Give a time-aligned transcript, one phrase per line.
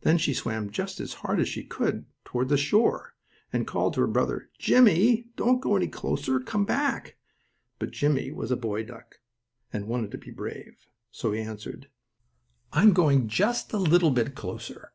[0.00, 3.14] Then she swam just as hard as she could toward shore,
[3.52, 6.40] and called to her brother: "Jimmie, don't go any closer!
[6.40, 7.18] Come back!"
[7.78, 9.20] But Jimmie was a boy duck,
[9.72, 11.88] and wanted to be brave, so he answered:
[12.72, 14.92] "I'm going just a little bit closer."